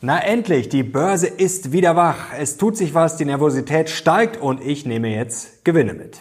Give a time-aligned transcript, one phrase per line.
[0.00, 2.32] Na endlich, die Börse ist wieder wach.
[2.38, 6.20] Es tut sich was, die Nervosität steigt und ich nehme jetzt Gewinne mit.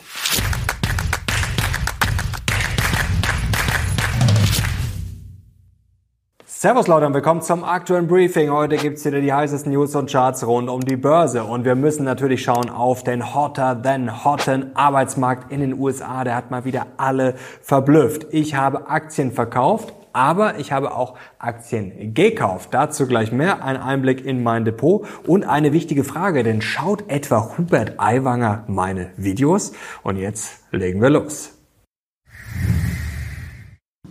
[6.43, 8.49] Servus Leute und willkommen zum aktuellen Briefing.
[8.49, 11.43] Heute gibt's wieder die heißesten News und Charts rund um die Börse.
[11.43, 16.23] Und wir müssen natürlich schauen auf den hotter than hotten Arbeitsmarkt in den USA.
[16.23, 18.25] Der hat mal wieder alle verblüfft.
[18.31, 22.69] Ich habe Aktien verkauft aber ich habe auch Aktien gekauft.
[22.71, 27.55] Dazu gleich mehr, ein Einblick in mein Depot und eine wichtige Frage, denn schaut etwa
[27.55, 29.73] Hubert Aiwanger meine Videos?
[30.01, 31.56] Und jetzt legen wir los.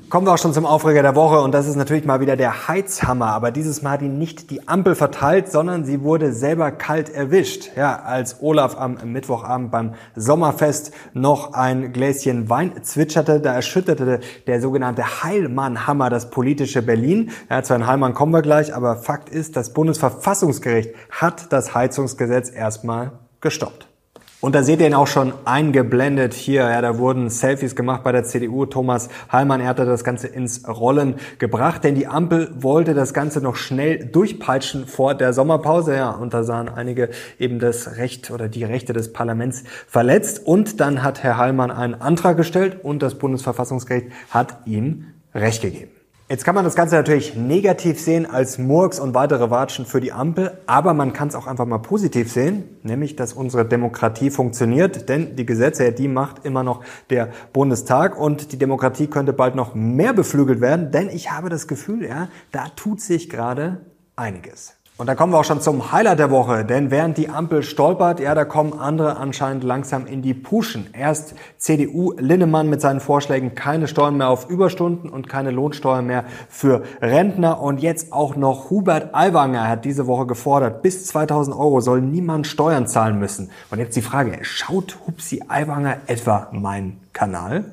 [0.08, 2.68] Kommen wir auch schon zum Aufreger der Woche und das ist natürlich mal wieder der
[2.68, 3.26] Heizhammer.
[3.26, 7.70] Aber dieses Mal hat ihn nicht die Ampel verteilt, sondern sie wurde selber kalt erwischt.
[7.76, 14.60] Ja, als Olaf am Mittwochabend beim Sommerfest noch ein Gläschen Wein zwitscherte, da erschütterte der
[14.60, 17.32] sogenannte Heilmann-Hammer das politische Berlin.
[17.50, 22.48] Ja, zu einem Heilmann kommen wir gleich, aber Fakt ist, das Bundesverfassungsgericht hat das Heizungsgesetz
[22.48, 23.88] erstmal gestoppt.
[24.42, 26.62] Und da seht ihr ihn auch schon eingeblendet hier.
[26.62, 28.66] Ja, da wurden Selfies gemacht bei der CDU.
[28.66, 33.40] Thomas Hallmann, er hatte das Ganze ins Rollen gebracht, denn die Ampel wollte das Ganze
[33.40, 35.96] noch schnell durchpeitschen vor der Sommerpause.
[35.96, 40.46] Ja, und da sahen einige eben das Recht oder die Rechte des Parlaments verletzt.
[40.46, 45.95] Und dann hat Herr Hallmann einen Antrag gestellt und das Bundesverfassungsgericht hat ihm Recht gegeben.
[46.28, 50.10] Jetzt kann man das Ganze natürlich negativ sehen als Murks und weitere Watschen für die
[50.10, 55.08] Ampel, aber man kann es auch einfach mal positiv sehen, nämlich dass unsere Demokratie funktioniert,
[55.08, 59.76] denn die Gesetze, die macht immer noch der Bundestag und die Demokratie könnte bald noch
[59.76, 63.82] mehr beflügelt werden, denn ich habe das Gefühl, ja, da tut sich gerade
[64.16, 64.75] einiges.
[64.98, 68.18] Und da kommen wir auch schon zum Highlight der Woche, denn während die Ampel stolpert,
[68.18, 70.86] ja, da kommen andere anscheinend langsam in die Puschen.
[70.94, 76.24] Erst CDU Linnemann mit seinen Vorschlägen keine Steuern mehr auf Überstunden und keine Lohnsteuer mehr
[76.48, 81.82] für Rentner und jetzt auch noch Hubert Aiwanger hat diese Woche gefordert, bis 2000 Euro
[81.82, 83.50] soll niemand Steuern zahlen müssen.
[83.70, 87.66] Und jetzt die Frage, schaut Hupsi Aiwanger etwa meinen Kanal?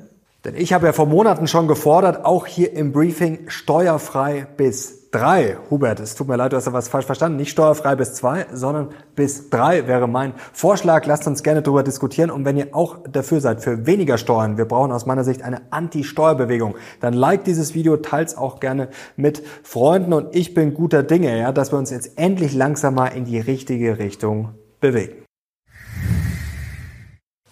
[0.44, 5.56] Denn ich habe ja vor Monaten schon gefordert, auch hier im Briefing steuerfrei bis drei.
[5.70, 7.36] Hubert, es tut mir leid, du hast da was falsch verstanden.
[7.36, 11.06] Nicht steuerfrei bis zwei, sondern bis drei wäre mein Vorschlag.
[11.06, 12.30] Lasst uns gerne darüber diskutieren.
[12.30, 15.62] Und wenn ihr auch dafür seid, für weniger Steuern, wir brauchen aus meiner Sicht eine
[15.70, 20.12] Anti-Steuerbewegung, dann like dieses Video, teilt auch gerne mit Freunden.
[20.12, 23.38] Und ich bin guter Dinge, ja, dass wir uns jetzt endlich langsam mal in die
[23.38, 25.23] richtige Richtung bewegen.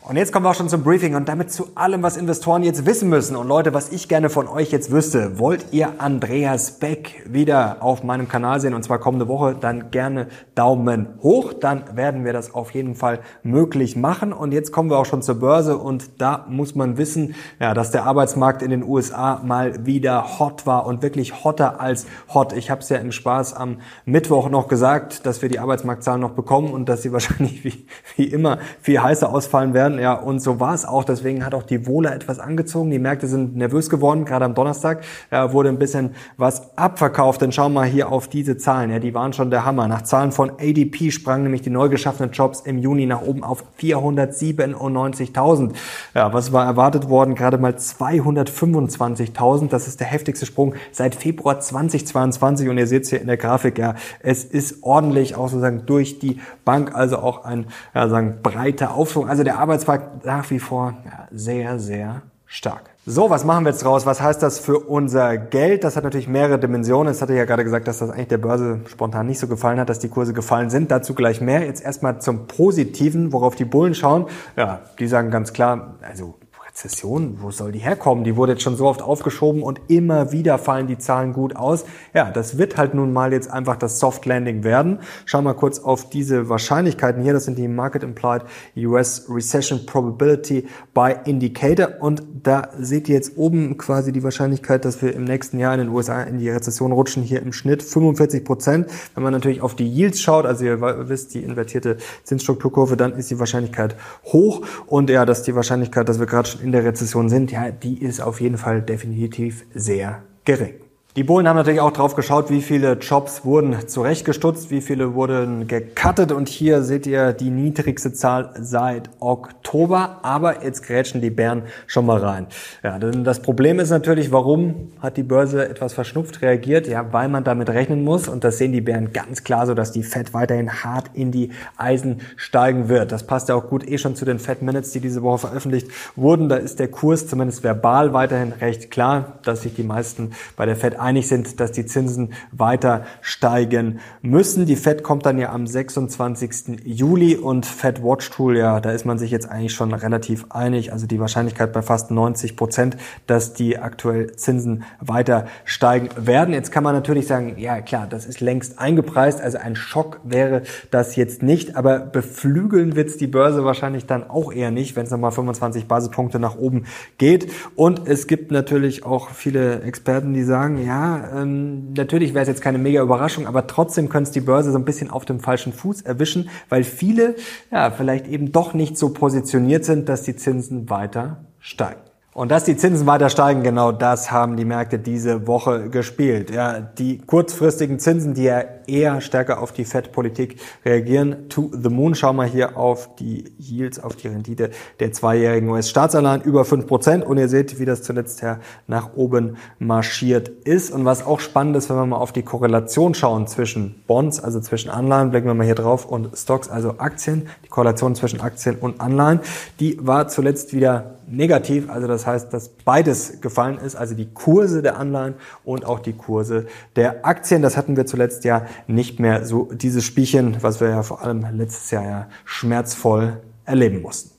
[0.04, 2.86] Und jetzt kommen wir auch schon zum Briefing und damit zu allem, was Investoren jetzt
[2.86, 3.36] wissen müssen.
[3.36, 8.02] Und Leute, was ich gerne von euch jetzt wüsste, wollt ihr Andreas Beck wieder auf
[8.02, 10.26] meinem Kanal sehen und zwar kommende Woche, dann gerne
[10.56, 11.52] Daumen hoch.
[11.52, 14.32] Dann werden wir das auf jeden Fall möglich machen.
[14.32, 17.92] Und jetzt kommen wir auch schon zur Börse und da muss man wissen, ja, dass
[17.92, 22.54] der Arbeitsmarkt in den USA mal wieder hot war und wirklich hotter als hot.
[22.54, 26.32] Ich habe es ja im Spaß am Mittwoch noch gesagt, dass wir die Arbeitsmarktzahlen noch
[26.32, 27.86] bekommen und dass sie wahrscheinlich wie,
[28.16, 30.02] wie immer viel heißer ausfallen werden werden.
[30.02, 31.04] Ja, und so war es auch.
[31.04, 32.90] Deswegen hat auch die Wohler etwas angezogen.
[32.90, 34.24] Die Märkte sind nervös geworden.
[34.24, 37.42] Gerade am Donnerstag ja, wurde ein bisschen was abverkauft.
[37.42, 38.90] Dann schauen wir mal hier auf diese Zahlen.
[38.90, 39.88] Ja, die waren schon der Hammer.
[39.88, 43.64] Nach Zahlen von ADP sprangen nämlich die neu geschaffenen Jobs im Juni nach oben auf
[43.80, 45.72] 497.000.
[46.14, 47.34] Ja, was war erwartet worden?
[47.34, 49.68] Gerade mal 225.000.
[49.68, 52.68] Das ist der heftigste Sprung seit Februar 2022.
[52.68, 53.78] Und ihr seht es hier in der Grafik.
[53.78, 56.94] Ja, es ist ordentlich auch sozusagen durch die Bank.
[56.94, 59.28] Also auch ein ja, sagen, breiter Aufschwung.
[59.28, 60.94] Also der Arbeits Arbeitsmarkt nach wie vor
[61.30, 62.90] sehr, sehr stark.
[63.04, 64.06] So, was machen wir jetzt draus?
[64.06, 65.82] Was heißt das für unser Geld?
[65.82, 67.10] Das hat natürlich mehrere Dimensionen.
[67.10, 69.88] Es hatte ja gerade gesagt, dass das eigentlich der Börse spontan nicht so gefallen hat,
[69.88, 70.90] dass die Kurse gefallen sind.
[70.90, 71.64] Dazu gleich mehr.
[71.64, 74.26] Jetzt erstmal zum Positiven, worauf die Bullen schauen.
[74.56, 76.34] Ja, die sagen ganz klar, also
[76.72, 78.24] Rezession, wo soll die herkommen?
[78.24, 81.84] Die wurde jetzt schon so oft aufgeschoben und immer wieder fallen die Zahlen gut aus.
[82.14, 85.00] Ja, das wird halt nun mal jetzt einfach das Soft Landing werden.
[85.26, 87.34] Schauen wir kurz auf diese Wahrscheinlichkeiten hier.
[87.34, 88.42] Das sind die Market Implied
[88.74, 91.88] US Recession Probability by Indicator.
[92.00, 95.80] Und da seht ihr jetzt oben quasi die Wahrscheinlichkeit, dass wir im nächsten Jahr in
[95.80, 97.22] den USA in die Rezession rutschen.
[97.22, 98.86] Hier im Schnitt 45 Prozent.
[99.14, 103.30] Wenn man natürlich auf die Yields schaut, also ihr wisst, die invertierte Zinsstrukturkurve, dann ist
[103.30, 104.62] die Wahrscheinlichkeit hoch.
[104.86, 108.00] Und ja, dass die Wahrscheinlichkeit, dass wir gerade schon in der Rezession sind, ja, die
[108.00, 110.74] ist auf jeden Fall definitiv sehr gering.
[111.14, 115.68] Die Bullen haben natürlich auch drauf geschaut, wie viele Jobs wurden zurechtgestutzt, wie viele wurden
[115.68, 121.64] gecuttet und hier seht ihr die niedrigste Zahl seit Oktober, aber jetzt grätschen die Bären
[121.86, 122.46] schon mal rein.
[122.82, 126.88] Ja, denn das Problem ist natürlich, warum hat die Börse etwas verschnupft reagiert?
[126.88, 129.92] Ja, weil man damit rechnen muss und das sehen die Bären ganz klar so, dass
[129.92, 133.12] die Fed weiterhin hart in die Eisen steigen wird.
[133.12, 135.88] Das passt ja auch gut eh schon zu den Fed Minutes, die diese Woche veröffentlicht
[136.16, 136.48] wurden.
[136.48, 140.74] Da ist der Kurs zumindest verbal weiterhin recht klar, dass sich die meisten bei der
[140.74, 144.66] Fed einig sind, dass die Zinsen weiter steigen müssen.
[144.66, 146.80] Die Fed kommt dann ja am 26.
[146.84, 150.92] Juli und Fed Watch Tool, ja, da ist man sich jetzt eigentlich schon relativ einig.
[150.92, 152.96] Also die Wahrscheinlichkeit bei fast 90 Prozent,
[153.26, 156.54] dass die aktuell Zinsen weiter steigen werden.
[156.54, 159.40] Jetzt kann man natürlich sagen, ja klar, das ist längst eingepreist.
[159.40, 164.28] Also ein Schock wäre das jetzt nicht, aber beflügeln wird es die Börse wahrscheinlich dann
[164.28, 166.84] auch eher nicht, wenn es nochmal 25 Basispunkte nach oben
[167.18, 167.50] geht.
[167.74, 170.91] Und es gibt natürlich auch viele Experten, die sagen, ja,
[171.34, 174.78] ähm, natürlich wäre es jetzt keine mega Überraschung, aber trotzdem könnte es die Börse so
[174.78, 177.36] ein bisschen auf dem falschen Fuß erwischen, weil viele
[177.70, 182.00] ja vielleicht eben doch nicht so positioniert sind, dass die Zinsen weiter steigen.
[182.34, 186.50] Und dass die Zinsen weiter steigen, genau das haben die Märkte diese Woche gespielt.
[186.50, 192.14] Ja, die kurzfristigen Zinsen, die ja eher stärker auf die Fed-Politik reagieren, to the moon.
[192.14, 194.70] Schauen wir hier auf die Yields, auf die Rendite
[195.00, 197.24] der zweijährigen US-Staatsanleihen über fünf Prozent.
[197.24, 200.92] Und ihr seht, wie das zuletzt ja nach oben marschiert ist.
[200.92, 204.60] Und was auch spannend ist, wenn wir mal auf die Korrelation schauen zwischen Bonds, also
[204.60, 208.76] zwischen Anleihen, blicken wir mal hier drauf, und Stocks, also Aktien, die Korrelation zwischen Aktien
[208.76, 209.40] und Anleihen,
[209.80, 214.82] die war zuletzt wieder negativ, also das heißt, dass beides gefallen ist, also die Kurse
[214.82, 215.34] der Anleihen
[215.64, 217.62] und auch die Kurse der Aktien.
[217.62, 221.46] Das hatten wir zuletzt ja nicht mehr so dieses Spielchen, was wir ja vor allem
[221.56, 224.31] letztes Jahr ja schmerzvoll erleben mussten.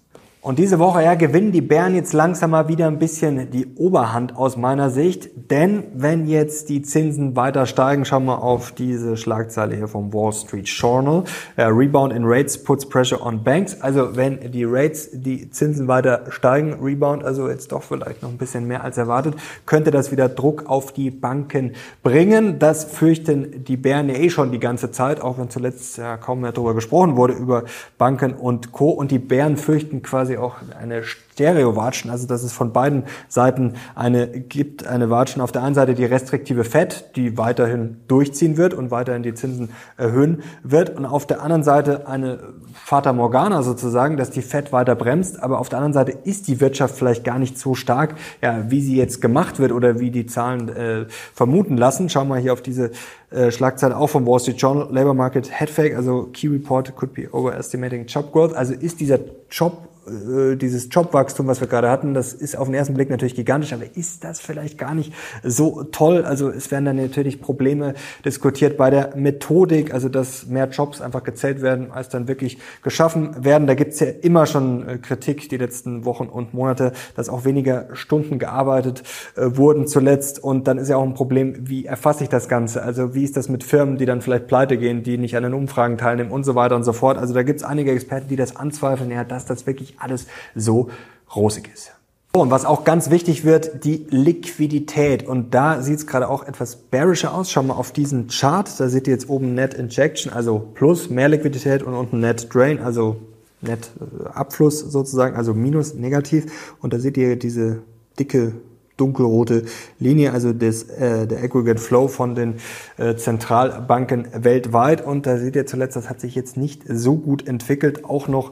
[0.44, 4.36] Und diese Woche ja, gewinnen die Bären jetzt langsam mal wieder ein bisschen die Oberhand
[4.36, 5.30] aus meiner Sicht.
[5.50, 10.34] Denn wenn jetzt die Zinsen weiter steigen, schauen wir auf diese Schlagzeile hier vom Wall
[10.34, 11.24] Street Journal.
[11.58, 13.80] Uh, Rebound in Rates puts pressure on banks.
[13.80, 18.38] Also wenn die Rates, die Zinsen weiter steigen, Rebound, also jetzt doch vielleicht noch ein
[18.38, 19.36] bisschen mehr als erwartet,
[19.66, 21.72] könnte das wieder Druck auf die Banken
[22.04, 22.60] bringen.
[22.60, 26.42] Das fürchten die Bären ja eh schon die ganze Zeit, auch wenn zuletzt ja kaum
[26.42, 27.64] mehr darüber gesprochen wurde, über
[27.98, 28.90] Banken und Co.
[28.90, 33.74] Und die Bären fürchten quasi quasi auch eine Stereo-Watschen, also dass es von beiden Seiten
[33.96, 35.42] eine gibt, eine Watschen.
[35.42, 39.70] Auf der einen Seite die restriktive Fed, die weiterhin durchziehen wird und weiterhin die Zinsen
[39.98, 40.96] erhöhen wird.
[40.96, 42.40] Und auf der anderen Seite eine
[42.74, 46.60] Fata Morgana sozusagen, dass die Fed weiter bremst, aber auf der anderen Seite ist die
[46.60, 50.26] Wirtschaft vielleicht gar nicht so stark, ja, wie sie jetzt gemacht wird oder wie die
[50.26, 52.10] Zahlen äh, vermuten lassen.
[52.10, 52.92] Schauen wir hier auf diese
[53.32, 57.14] äh, Schlagzeile auch vom Wall Street Journal, Labor Market Head Fake, also Key Report could
[57.14, 59.20] be overestimating Job Growth, also ist dieser
[59.50, 63.74] Job dieses Jobwachstum, was wir gerade hatten, das ist auf den ersten Blick natürlich gigantisch,
[63.74, 65.14] aber ist das vielleicht gar nicht
[65.44, 66.26] so toll?
[66.26, 67.94] Also es werden dann natürlich Probleme
[68.26, 73.44] diskutiert bei der Methodik, also dass mehr Jobs einfach gezählt werden, als dann wirklich geschaffen
[73.44, 73.68] werden.
[73.68, 77.88] Da gibt's ja immer schon äh, Kritik die letzten Wochen und Monate, dass auch weniger
[77.94, 79.04] Stunden gearbeitet
[79.36, 80.44] äh, wurden zuletzt.
[80.44, 82.84] Und dann ist ja auch ein Problem, wie erfasse ich das Ganze?
[82.84, 85.54] Also wie ist das mit Firmen, die dann vielleicht pleite gehen, die nicht an den
[85.54, 87.18] Umfragen teilnehmen und so weiter und so fort.
[87.18, 90.90] Also da gibt's einige Experten, die das anzweifeln, ja, dass das wirklich alles so
[91.36, 91.92] rosig ist.
[92.36, 95.28] Und was auch ganz wichtig wird, die Liquidität.
[95.28, 97.52] Und da sieht es gerade auch etwas bearischer aus.
[97.52, 98.68] Schauen wir auf diesen Chart.
[98.80, 102.80] Da seht ihr jetzt oben Net Injection, also plus mehr Liquidität und unten Net Drain,
[102.80, 103.18] also
[103.62, 106.76] Net äh, Abfluss sozusagen, also minus negativ.
[106.82, 107.84] Und da seht ihr diese
[108.18, 108.54] dicke
[108.98, 109.66] dunkelrote
[110.00, 112.56] Linie, also des, äh, der Aggregate Flow von den
[112.98, 115.06] äh, Zentralbanken weltweit.
[115.06, 118.06] Und da seht ihr zuletzt, das hat sich jetzt nicht so gut entwickelt.
[118.06, 118.52] Auch noch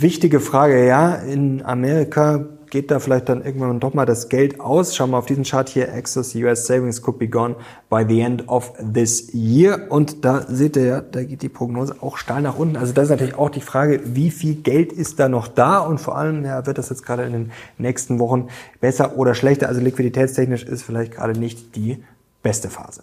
[0.00, 4.96] wichtige Frage, ja, in Amerika geht da vielleicht dann irgendwann doch mal das Geld aus.
[4.96, 5.92] Schauen wir auf diesen Chart hier.
[5.92, 7.54] Access US Savings could be gone
[7.90, 9.88] by the end of this year.
[9.90, 12.78] Und da seht ihr ja, da geht die Prognose auch steil nach unten.
[12.78, 15.80] Also das ist natürlich auch die Frage, wie viel Geld ist da noch da?
[15.80, 18.48] Und vor allem, ja, wird das jetzt gerade in den nächsten Wochen
[18.80, 19.68] besser oder schlechter?
[19.68, 22.02] Also liquiditätstechnisch ist vielleicht gerade nicht die
[22.42, 23.02] beste Phase.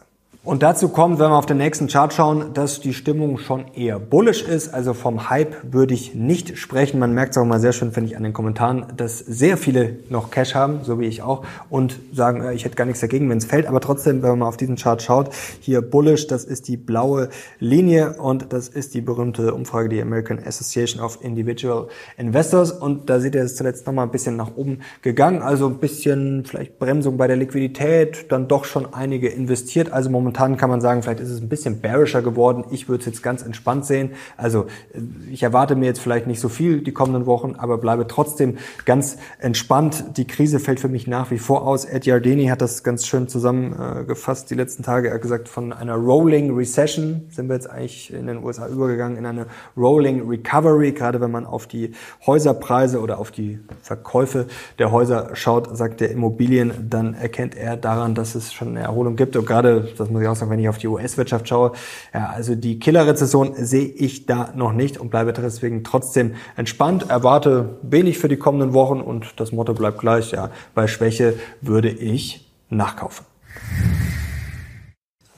[0.50, 4.00] Und dazu kommt, wenn wir auf den nächsten Chart schauen, dass die Stimmung schon eher
[4.00, 4.74] bullish ist.
[4.74, 7.00] Also vom Hype würde ich nicht sprechen.
[7.00, 9.98] Man merkt es auch mal sehr schön, finde ich, an den Kommentaren, dass sehr viele
[10.10, 13.30] noch Cash haben, so wie ich auch, und sagen, äh, ich hätte gar nichts dagegen,
[13.30, 13.68] wenn es fällt.
[13.68, 15.30] Aber trotzdem, wenn man auf diesen Chart schaut,
[15.60, 17.30] hier bullish, das ist die blaue
[17.60, 22.72] Linie und das ist die berühmte Umfrage, die American Association of Individual Investors.
[22.72, 25.44] Und da seht ihr, es zuletzt nochmal ein bisschen nach oben gegangen.
[25.44, 29.94] Also ein bisschen vielleicht Bremsung bei der Liquidität, dann doch schon einige investiert.
[29.94, 32.64] Also momentan momentan kann man sagen, vielleicht ist es ein bisschen bearischer geworden.
[32.72, 34.12] Ich würde es jetzt ganz entspannt sehen.
[34.38, 35.00] Also äh,
[35.32, 39.18] ich erwarte mir jetzt vielleicht nicht so viel die kommenden Wochen, aber bleibe trotzdem ganz
[39.40, 40.18] entspannt.
[40.18, 41.86] Die Krise fällt für mich nach wie vor aus.
[41.86, 45.10] Ed Yardeni hat das ganz schön zusammengefasst die letzten Tage.
[45.10, 49.18] Er hat gesagt, von einer Rolling Recession sind wir jetzt eigentlich in den USA übergegangen
[49.18, 50.94] in eine Rolling Recovery.
[50.94, 51.92] Gerade wenn man auf die
[52.26, 58.16] Häuserpreise oder auf die Verkäufe der Häuser schaut, sagt der Immobilien, dann erkennt er daran,
[58.16, 59.36] dass es schon eine Erholung gibt.
[59.36, 61.72] Und gerade, das muss muss ich auch sagen, wenn ich auf die US-Wirtschaft schaue,
[62.14, 67.78] ja, also die Killer-Rezession sehe ich da noch nicht und bleibe deswegen trotzdem entspannt, erwarte
[67.82, 72.52] wenig für die kommenden Wochen und das Motto bleibt gleich, ja, bei Schwäche würde ich
[72.70, 73.26] nachkaufen.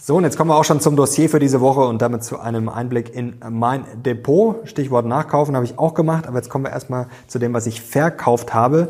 [0.03, 2.39] So, und jetzt kommen wir auch schon zum Dossier für diese Woche und damit zu
[2.39, 4.67] einem Einblick in mein Depot.
[4.67, 7.81] Stichwort Nachkaufen habe ich auch gemacht, aber jetzt kommen wir erstmal zu dem, was ich
[7.81, 8.89] verkauft habe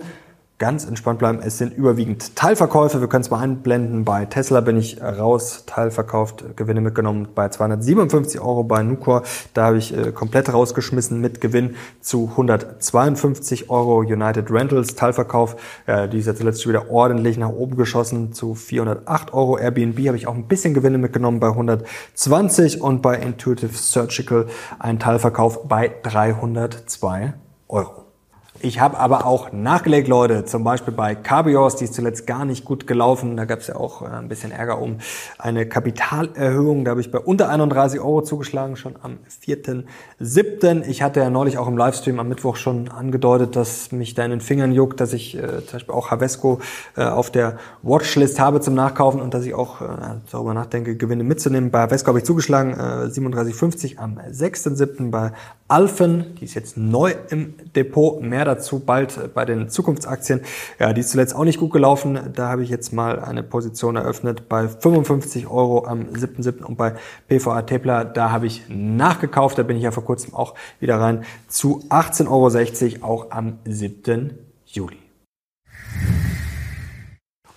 [0.61, 1.39] ganz entspannt bleiben.
[1.43, 3.01] Es sind überwiegend Teilverkäufe.
[3.01, 4.05] Wir können es mal einblenden.
[4.05, 8.63] Bei Tesla bin ich raus, teilverkauft, Gewinne mitgenommen bei 257 Euro.
[8.63, 9.23] Bei Nucor,
[9.55, 14.01] da habe ich äh, komplett rausgeschmissen mit Gewinn zu 152 Euro.
[14.01, 15.55] United Rentals, Teilverkauf,
[15.87, 19.57] äh, die ist ja zuletzt wieder ordentlich nach oben geschossen zu 408 Euro.
[19.57, 24.45] Airbnb habe ich auch ein bisschen Gewinne mitgenommen bei 120 und bei Intuitive Surgical
[24.77, 27.33] ein Teilverkauf bei 302
[27.67, 28.10] Euro.
[28.63, 32.63] Ich habe aber auch nachgelegt, Leute, zum Beispiel bei Cabios, die ist zuletzt gar nicht
[32.63, 33.35] gut gelaufen.
[33.35, 34.97] Da gab es ja auch äh, ein bisschen Ärger um
[35.39, 36.85] eine Kapitalerhöhung.
[36.85, 40.85] Da habe ich bei unter 31 Euro zugeschlagen, schon am 4.7.
[40.87, 44.29] Ich hatte ja neulich auch im Livestream am Mittwoch schon angedeutet, dass mich da in
[44.29, 46.59] den Fingern juckt, dass ich äh, zum Beispiel auch Havesco
[46.95, 49.85] äh, auf der Watchlist habe zum Nachkaufen und dass ich auch äh,
[50.31, 51.71] darüber nachdenke, Gewinne mitzunehmen.
[51.71, 55.09] Bei Havesco habe ich zugeschlagen, äh, 37,50 am 6.7.
[55.09, 55.31] Bei
[55.71, 60.41] Alphen, die ist jetzt neu im Depot, mehr dazu bald bei den Zukunftsaktien.
[60.79, 62.19] Ja, die ist zuletzt auch nicht gut gelaufen.
[62.33, 66.63] Da habe ich jetzt mal eine Position eröffnet bei 55 Euro am 7.7.
[66.63, 66.95] und bei
[67.29, 69.57] PVA Tepler, da habe ich nachgekauft.
[69.57, 74.37] Da bin ich ja vor kurzem auch wieder rein zu 18,60 Euro auch am 7.
[74.65, 75.00] Juli.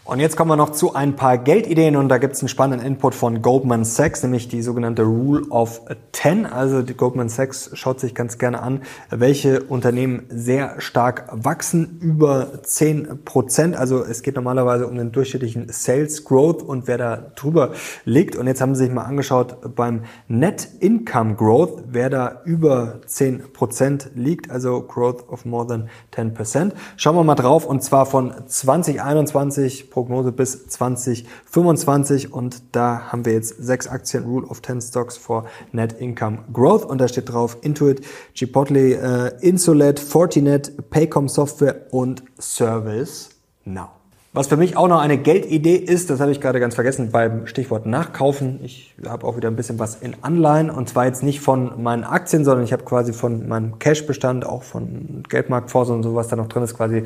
[0.06, 2.86] Und jetzt kommen wir noch zu ein paar Geldideen und da gibt es einen spannenden
[2.86, 5.80] Input von Goldman Sachs, nämlich die sogenannte Rule of
[6.12, 6.44] Ten.
[6.44, 12.62] Also die Goldman Sachs schaut sich ganz gerne an, welche Unternehmen sehr stark wachsen, über
[12.62, 13.76] 10 Prozent.
[13.76, 17.72] Also es geht normalerweise um den durchschnittlichen Sales Growth und wer da drüber
[18.04, 18.36] liegt.
[18.36, 23.54] Und jetzt haben sie sich mal angeschaut beim Net Income Growth, wer da über 10
[23.54, 26.74] Prozent liegt, also Growth of more than 10 Prozent.
[26.98, 33.32] Schauen wir mal drauf und zwar von 2021 Prognose bis 2025 und da haben wir
[33.32, 37.58] jetzt sechs Aktien, Rule of 10 Stocks for Net Income Growth und da steht drauf
[37.62, 43.30] Intuit, Chipotle, äh, Insulet, Fortinet, Paycom Software und Service
[43.64, 43.90] Now.
[44.32, 47.46] Was für mich auch noch eine Geldidee ist, das habe ich gerade ganz vergessen beim
[47.46, 48.58] Stichwort Nachkaufen.
[48.64, 52.02] Ich habe auch wieder ein bisschen was in Anleihen und zwar jetzt nicht von meinen
[52.02, 56.48] Aktien, sondern ich habe quasi von meinem Cashbestand, auch von Geldmarktfonds und sowas da noch
[56.48, 57.04] drin ist, quasi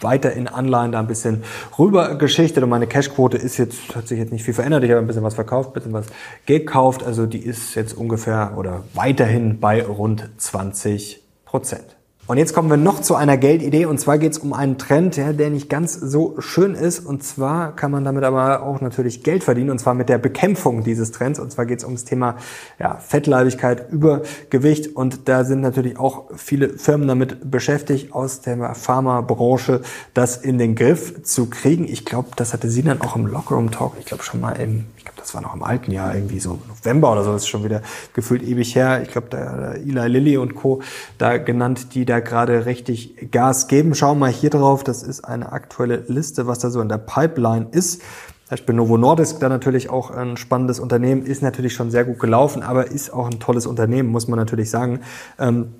[0.00, 1.42] weiter in Anleihen da ein bisschen
[1.78, 4.84] rübergeschichtet und meine Cashquote ist jetzt, hat sich jetzt nicht viel verändert.
[4.84, 6.06] Ich habe ein bisschen was verkauft, ein bisschen was
[6.44, 7.02] gekauft.
[7.02, 11.95] Also die ist jetzt ungefähr oder weiterhin bei rund 20 Prozent.
[12.26, 13.86] Und jetzt kommen wir noch zu einer Geldidee.
[13.86, 17.00] Und zwar geht es um einen Trend, ja, der nicht ganz so schön ist.
[17.00, 19.70] Und zwar kann man damit aber auch natürlich Geld verdienen.
[19.70, 21.38] Und zwar mit der Bekämpfung dieses Trends.
[21.38, 22.36] Und zwar geht es ums Thema
[22.80, 24.96] ja, Fettleibigkeit, Übergewicht.
[24.96, 30.74] Und da sind natürlich auch viele Firmen damit beschäftigt aus der Pharmabranche, das in den
[30.74, 31.84] Griff zu kriegen.
[31.84, 34.86] Ich glaube, das hatte sie dann auch im Lockerroom Talk, ich glaube schon mal im
[35.26, 37.82] das war noch im alten Jahr, irgendwie so November oder so, das ist schon wieder
[38.14, 39.02] gefühlt ewig her.
[39.02, 40.82] Ich glaube, da Eli Lilly und Co.
[41.18, 43.96] da genannt, die da gerade richtig Gas geben.
[43.96, 46.98] Schauen wir mal hier drauf, das ist eine aktuelle Liste, was da so in der
[46.98, 48.02] Pipeline ist.
[48.48, 52.62] Beispiel Novo Nordisk, da natürlich auch ein spannendes Unternehmen, ist natürlich schon sehr gut gelaufen,
[52.62, 55.00] aber ist auch ein tolles Unternehmen, muss man natürlich sagen.
[55.40, 55.72] Ähm,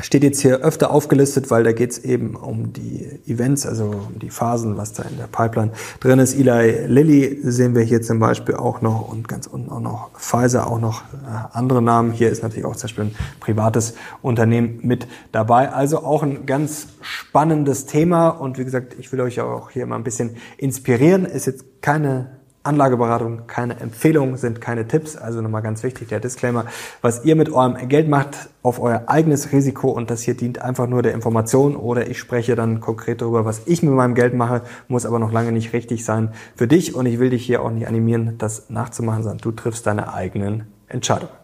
[0.00, 4.18] steht jetzt hier öfter aufgelistet, weil da geht es eben um die Events, also um
[4.18, 5.70] die Phasen, was da in der Pipeline
[6.00, 6.34] drin ist.
[6.34, 10.66] Eli Lilly sehen wir hier zum Beispiel auch noch und ganz unten auch noch Pfizer,
[10.66, 12.10] auch noch äh, andere Namen.
[12.10, 15.70] Hier ist natürlich auch zum Beispiel ein privates Unternehmen mit dabei.
[15.70, 19.96] Also auch ein ganz spannendes Thema und wie gesagt, ich will euch auch hier mal
[19.96, 21.24] ein bisschen inspirieren.
[21.24, 25.16] Ist jetzt keine Anlageberatung, keine Empfehlungen, sind keine Tipps.
[25.16, 26.64] Also nochmal ganz wichtig der Disclaimer.
[27.02, 30.86] Was ihr mit eurem Geld macht, auf euer eigenes Risiko und das hier dient einfach
[30.86, 34.62] nur der Information oder ich spreche dann konkret darüber, was ich mit meinem Geld mache,
[34.88, 37.70] muss aber noch lange nicht richtig sein für dich und ich will dich hier auch
[37.70, 41.34] nicht animieren, das nachzumachen, sondern du triffst deine eigenen Entscheidungen.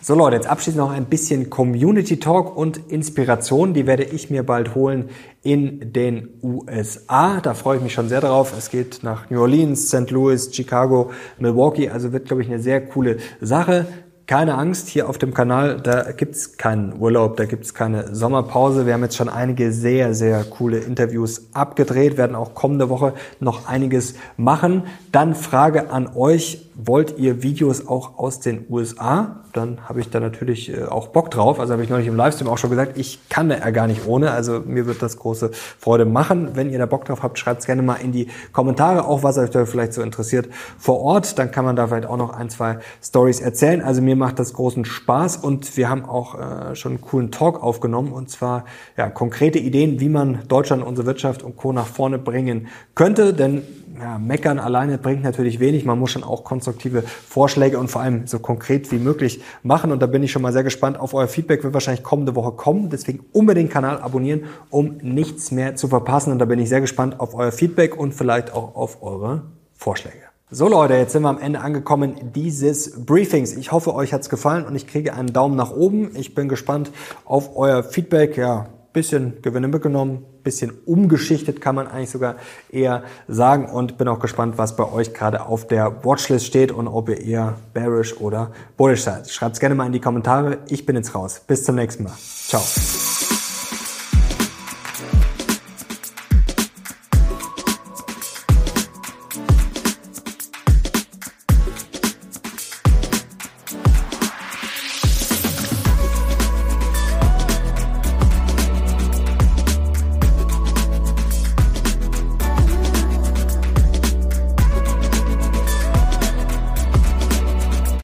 [0.00, 3.74] So Leute, jetzt abschließend noch ein bisschen Community Talk und Inspiration.
[3.74, 5.10] Die werde ich mir bald holen
[5.42, 7.40] in den USA.
[7.40, 8.54] Da freue ich mich schon sehr drauf.
[8.56, 10.08] Es geht nach New Orleans, St.
[10.12, 11.90] Louis, Chicago, Milwaukee.
[11.90, 13.86] Also wird, glaube ich, eine sehr coole Sache.
[14.28, 18.86] Keine Angst, hier auf dem Kanal, da gibt's keinen Urlaub, da gibt's keine Sommerpause.
[18.86, 23.66] Wir haben jetzt schon einige sehr, sehr coole Interviews abgedreht, werden auch kommende Woche noch
[23.66, 24.82] einiges machen.
[25.10, 29.40] Dann Frage an euch, wollt ihr Videos auch aus den USA?
[29.52, 31.58] Dann habe ich da natürlich äh, auch Bock drauf.
[31.58, 34.30] Also habe ich neulich im Livestream auch schon gesagt, ich kann da gar nicht ohne.
[34.30, 36.50] Also mir wird das große Freude machen.
[36.54, 39.38] Wenn ihr da Bock drauf habt, schreibt es gerne mal in die Kommentare, auch was
[39.38, 41.36] euch da vielleicht so interessiert vor Ort.
[41.40, 43.82] Dann kann man da vielleicht auch noch ein, zwei Stories erzählen.
[43.82, 47.60] Also mir macht das großen Spaß und wir haben auch äh, schon einen coolen Talk
[47.60, 48.64] aufgenommen und zwar
[48.96, 51.72] ja, konkrete Ideen, wie man Deutschland, unsere Wirtschaft und Co.
[51.72, 53.34] nach vorne bringen könnte.
[53.34, 53.62] Denn
[54.00, 55.84] ja, meckern alleine bringt natürlich wenig.
[55.84, 59.92] Man muss schon auch konstruktive Vorschläge und vor allem so konkret wie möglich machen.
[59.92, 61.64] Und da bin ich schon mal sehr gespannt auf euer Feedback.
[61.64, 62.90] Wird wahrscheinlich kommende Woche kommen.
[62.90, 66.32] Deswegen unbedingt Kanal abonnieren, um nichts mehr zu verpassen.
[66.32, 69.42] Und da bin ich sehr gespannt auf euer Feedback und vielleicht auch auf eure
[69.74, 70.28] Vorschläge.
[70.50, 73.54] So Leute, jetzt sind wir am Ende angekommen dieses Briefings.
[73.54, 76.16] Ich hoffe, euch hat's gefallen und ich kriege einen Daumen nach oben.
[76.16, 76.90] Ich bin gespannt
[77.26, 78.38] auf euer Feedback.
[78.38, 82.36] Ja, bisschen Gewinne mitgenommen, bisschen umgeschichtet kann man eigentlich sogar
[82.70, 86.88] eher sagen und bin auch gespannt, was bei euch gerade auf der Watchlist steht und
[86.88, 89.30] ob ihr eher bearish oder bullish seid.
[89.30, 90.58] Schreibt's gerne mal in die Kommentare.
[90.68, 91.42] Ich bin jetzt raus.
[91.46, 92.14] Bis zum nächsten Mal.
[92.16, 92.62] Ciao.